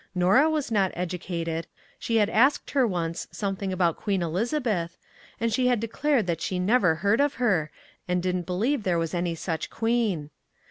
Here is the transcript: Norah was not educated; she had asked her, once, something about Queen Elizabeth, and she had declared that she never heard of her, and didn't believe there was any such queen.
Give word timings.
Norah 0.15 0.49
was 0.49 0.71
not 0.71 0.91
educated; 0.95 1.67
she 1.99 2.15
had 2.17 2.27
asked 2.27 2.71
her, 2.71 2.87
once, 2.87 3.27
something 3.29 3.71
about 3.71 3.97
Queen 3.97 4.23
Elizabeth, 4.23 4.97
and 5.39 5.53
she 5.53 5.67
had 5.67 5.79
declared 5.79 6.25
that 6.25 6.41
she 6.41 6.57
never 6.57 6.95
heard 7.05 7.21
of 7.21 7.35
her, 7.35 7.69
and 8.07 8.23
didn't 8.23 8.47
believe 8.47 8.81
there 8.81 8.97
was 8.97 9.13
any 9.13 9.35
such 9.35 9.69
queen. 9.69 10.31